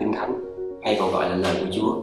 [0.00, 0.40] Kinh Thánh,
[0.82, 1.94] hay còn gọi là lời của Chúa.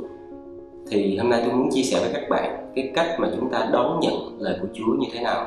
[0.92, 3.70] Thì hôm nay tôi muốn chia sẻ với các bạn cái cách mà chúng ta
[3.72, 5.46] đón nhận lời của Chúa như thế nào.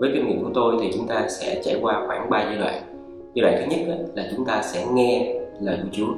[0.00, 2.74] Với kinh nghiệm của tôi thì chúng ta sẽ trải qua khoảng 3 giai đoạn.
[3.34, 6.12] Giai đoạn thứ nhất là chúng ta sẽ nghe lời của Chúa.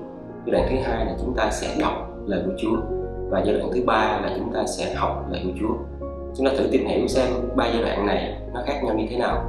[0.46, 1.92] Giai đoạn thứ hai là chúng ta sẽ đọc
[2.26, 2.76] lời của Chúa
[3.30, 5.74] và giai đoạn thứ ba là chúng ta sẽ học lời của Chúa.
[6.36, 9.16] Chúng ta thử tìm hiểu xem ba giai đoạn này nó khác nhau như thế
[9.16, 9.44] nào.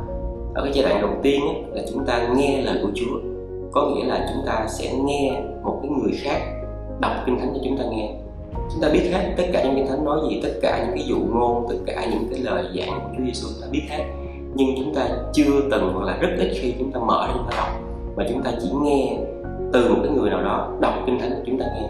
[0.55, 1.41] Ở cái giai đoạn đầu tiên
[1.73, 3.36] là chúng ta nghe lời của Chúa
[3.71, 6.41] có nghĩa là chúng ta sẽ nghe một cái người khác
[6.99, 8.13] đọc kinh thánh cho chúng ta nghe
[8.71, 11.05] chúng ta biết hết tất cả những kinh thánh nói gì tất cả những cái
[11.07, 14.03] dụ ngôn tất cả những cái lời giảng của Chúa Giêsu ta biết hết
[14.55, 17.47] nhưng chúng ta chưa từng hoặc là rất ít khi chúng ta mở ra chúng
[17.49, 17.69] ta đọc
[18.15, 19.17] mà chúng ta chỉ nghe
[19.73, 21.89] từ một cái người nào đó đọc kinh thánh cho chúng ta nghe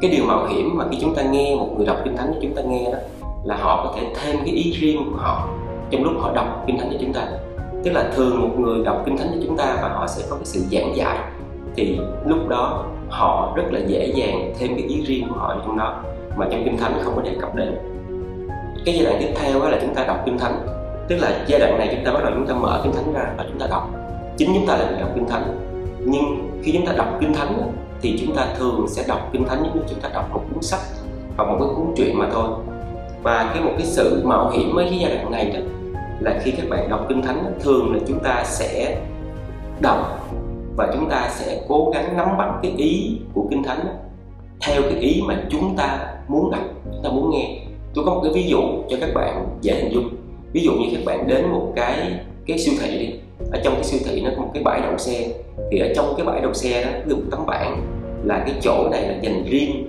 [0.00, 2.38] cái điều mạo hiểm mà khi chúng ta nghe một người đọc kinh thánh cho
[2.42, 2.98] chúng ta nghe đó
[3.44, 5.48] là họ có thể thêm cái ý riêng của họ
[5.90, 7.28] trong lúc họ đọc kinh thánh cho chúng ta
[7.84, 10.36] tức là thường một người đọc kinh thánh cho chúng ta và họ sẽ có
[10.36, 11.18] cái sự giảng dạy,
[11.76, 15.78] thì lúc đó họ rất là dễ dàng thêm cái ý riêng của họ trong
[15.78, 16.02] đó,
[16.36, 17.78] mà trong kinh thánh không có đề cập đến.
[18.84, 20.66] Cái giai đoạn tiếp theo là chúng ta đọc kinh thánh.
[21.08, 23.32] Tức là giai đoạn này chúng ta bắt đầu chúng ta mở kinh thánh ra
[23.36, 23.90] và chúng ta đọc.
[24.36, 25.42] Chính chúng ta là người đọc kinh thánh.
[26.04, 27.72] Nhưng khi chúng ta đọc kinh thánh
[28.02, 30.62] thì chúng ta thường sẽ đọc kinh thánh giống như chúng ta đọc một cuốn
[30.62, 30.80] sách
[31.36, 32.48] hoặc một cái cuốn truyện mà thôi.
[33.22, 35.60] Và cái một cái sự mạo hiểm với cái giai đoạn này đó
[36.20, 39.00] là khi các bạn đọc kinh thánh, thường là chúng ta sẽ
[39.80, 40.28] đọc
[40.76, 43.80] và chúng ta sẽ cố gắng nắm bắt cái ý của kinh thánh
[44.66, 47.58] theo cái ý mà chúng ta muốn đọc, chúng ta muốn nghe.
[47.94, 48.60] Tôi có một cái ví dụ
[48.90, 50.08] cho các bạn dễ hình dung.
[50.52, 51.98] Ví dụ như các bạn đến một cái
[52.46, 53.14] cái siêu thị đi.
[53.52, 55.28] Ở trong cái siêu thị nó có một cái bãi đậu xe.
[55.70, 57.86] Thì ở trong cái bãi đậu xe đó có một tấm bảng
[58.24, 59.86] là cái chỗ này là dành riêng,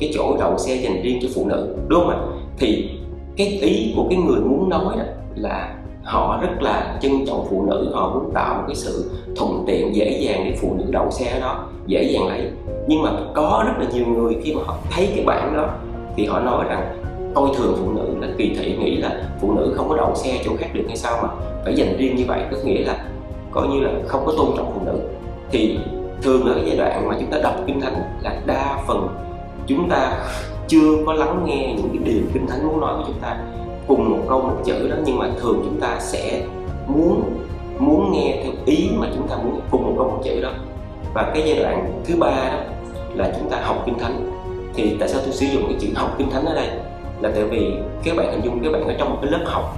[0.00, 1.76] cái chỗ đậu xe dành riêng cho phụ nữ.
[1.88, 2.18] Đúng không ạ?
[2.58, 2.90] Thì
[3.36, 5.04] cái ý của cái người muốn nói đó
[5.36, 9.64] là họ rất là trân trọng phụ nữ, họ muốn tạo một cái sự thuận
[9.66, 12.50] tiện dễ dàng để phụ nữ đậu xe ở đó, dễ dàng lấy.
[12.86, 15.68] Nhưng mà có rất là nhiều người khi mà họ thấy cái bản đó
[16.16, 19.74] thì họ nói rằng coi thường phụ nữ là kỳ thị nghĩ là phụ nữ
[19.76, 21.28] không có đậu xe chỗ khác được hay sao mà
[21.64, 22.40] phải dành riêng như vậy.
[22.50, 23.04] Có nghĩa là
[23.50, 25.00] coi như là không có tôn trọng phụ nữ.
[25.50, 25.78] Thì
[26.22, 29.08] thường ở cái giai đoạn mà chúng ta đọc kinh thánh là đa phần
[29.66, 30.18] chúng ta
[30.68, 33.36] chưa có lắng nghe những cái điều kinh thánh muốn nói của chúng ta
[33.86, 36.42] cùng một câu một chữ đó, nhưng mà thường chúng ta sẽ
[36.86, 37.22] muốn
[37.78, 40.50] muốn nghe theo ý mà chúng ta muốn cùng một câu một chữ đó.
[41.14, 42.58] Và cái giai đoạn thứ ba đó
[43.14, 44.30] là chúng ta học kinh thánh.
[44.74, 46.68] Thì tại sao tôi sử dụng cái chữ học kinh thánh ở đây?
[47.20, 47.72] Là tại vì
[48.04, 49.76] các bạn hình dung, các bạn ở trong một cái lớp học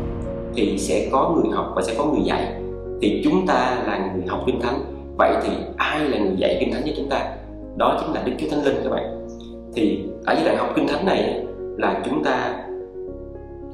[0.54, 2.52] thì sẽ có người học và sẽ có người dạy.
[3.02, 4.78] Thì chúng ta là người học kinh thánh.
[5.18, 7.28] Vậy thì ai là người dạy kinh thánh cho chúng ta?
[7.76, 9.28] Đó chính là đức chúa thánh linh các bạn.
[9.74, 11.44] Thì ở giai đoạn học kinh thánh này
[11.76, 12.54] là chúng ta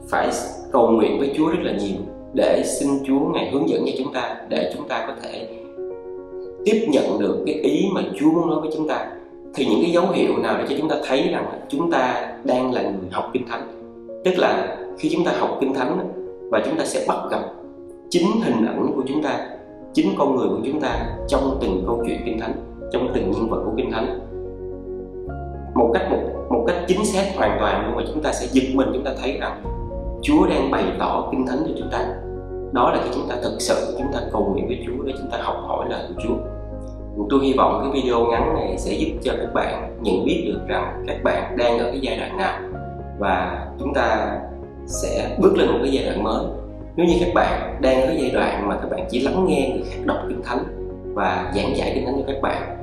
[0.09, 0.31] phải
[0.73, 1.97] cầu nguyện với Chúa rất là nhiều
[2.35, 5.49] để xin Chúa ngài hướng dẫn cho chúng ta, để chúng ta có thể
[6.65, 9.07] tiếp nhận được cái ý mà Chúa muốn nói với chúng ta.
[9.55, 12.73] Thì những cái dấu hiệu nào để cho chúng ta thấy rằng chúng ta đang
[12.73, 13.69] là người học kinh thánh?
[14.25, 15.99] Tức là khi chúng ta học kinh thánh
[16.51, 17.41] và chúng ta sẽ bắt gặp
[18.11, 19.47] chính hình ảnh của chúng ta,
[19.95, 22.53] chính con người của chúng ta trong từng câu chuyện kinh thánh,
[22.93, 24.19] trong từng nhân vật của kinh thánh.
[25.75, 26.19] Một cách một
[26.51, 29.11] một cách chính xác hoàn toàn nhưng mà chúng ta sẽ giật mình, chúng ta
[29.23, 29.63] thấy rằng
[30.23, 32.07] Chúa đang bày tỏ kinh thánh cho chúng ta.
[32.73, 35.31] Đó là khi chúng ta thực sự, chúng ta cầu nguyện với Chúa để chúng
[35.31, 36.35] ta học hỏi lời của Chúa.
[37.31, 40.61] Tôi hy vọng cái video ngắn này sẽ giúp cho các bạn nhận biết được
[40.69, 42.61] rằng các bạn đang ở cái giai đoạn nào
[43.19, 44.39] và chúng ta
[44.87, 46.45] sẽ bước lên một cái giai đoạn mới.
[46.97, 49.71] Nếu như các bạn đang ở cái giai đoạn mà các bạn chỉ lắng nghe
[49.75, 50.65] người khác đọc kinh thánh
[51.15, 52.77] và giảng giải kinh thánh cho các bạn,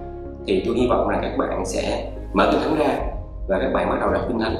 [0.47, 2.99] thì tôi hy vọng rằng các bạn sẽ mở kinh thánh ra
[3.47, 4.55] và các bạn bắt đầu đọc kinh thánh.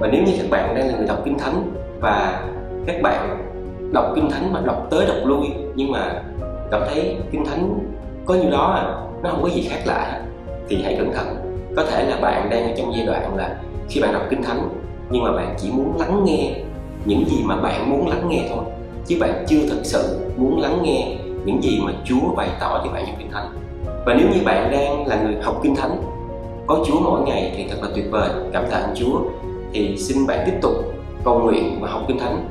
[0.00, 2.44] Và nếu như các bạn đang là người đọc kinh thánh và
[2.86, 3.38] các bạn
[3.92, 6.22] đọc kinh thánh mà đọc tới đọc lui, nhưng mà
[6.70, 7.78] cảm thấy kinh thánh
[8.26, 8.84] có như đó à
[9.22, 10.20] nó không có gì khác lạ.
[10.68, 11.36] Thì hãy cẩn thận.
[11.76, 13.56] Có thể là bạn đang trong giai đoạn là
[13.88, 14.68] khi bạn đọc kinh thánh,
[15.10, 16.54] nhưng mà bạn chỉ muốn lắng nghe
[17.04, 18.64] những gì mà bạn muốn lắng nghe thôi,
[19.06, 22.92] chứ bạn chưa thực sự muốn lắng nghe những gì mà Chúa bày tỏ cho
[22.92, 23.48] bạn trong kinh thánh.
[24.06, 26.02] Và nếu như bạn đang là người học kinh thánh,
[26.66, 28.30] có Chúa mỗi ngày thì thật là tuyệt vời.
[28.52, 29.20] Cảm tạ Chúa.
[29.72, 30.72] Thì xin bạn tiếp tục
[31.24, 32.48] cầu nguyện và học kinh thánh.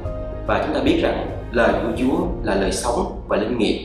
[0.48, 3.78] Và chúng ta biết rằng lời của Chúa là lời sống và linh nghiệm.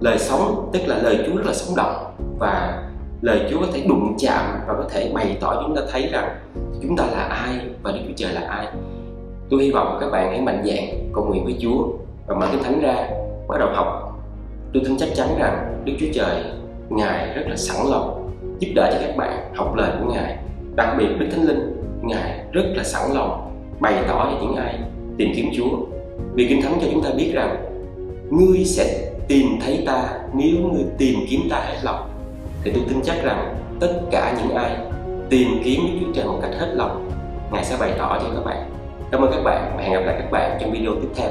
[0.00, 1.96] Lời sống tức là lời Chúa rất là sống động.
[2.38, 2.82] Và
[3.22, 6.36] lời Chúa có thể đụng chạm và có thể bày tỏ chúng ta thấy rằng
[6.82, 8.66] chúng ta là ai và Đức Chúa Trời là ai.
[9.50, 11.86] Tôi hy vọng các bạn hãy mạnh dạn cầu nguyện với Chúa
[12.26, 13.08] và mở kinh thánh ra
[13.48, 14.18] bắt đầu học.
[14.72, 16.44] Tôi tin chắc chắn rằng Đức Chúa Trời,
[16.88, 20.38] Ngài rất là sẵn lòng giúp đỡ cho các bạn học lời của Ngài,
[20.74, 23.53] đặc biệt Đức Thánh Linh, Ngài rất là sẵn lòng
[23.84, 24.78] bày tỏ cho những ai,
[25.18, 25.68] tìm kiếm Chúa.
[26.34, 27.56] Vì Kinh Thánh cho chúng ta biết rằng,
[28.30, 32.10] ngươi sẽ tìm thấy ta nếu ngươi tìm kiếm ta hết lòng.
[32.62, 34.76] Thì tôi tin chắc rằng, tất cả những ai
[35.30, 37.10] tìm kiếm Đức Chúa Trời một cách hết lòng,
[37.52, 38.70] Ngài sẽ bày tỏ cho các bạn.
[39.10, 41.30] Cảm ơn các bạn và hẹn gặp lại các bạn trong video tiếp theo.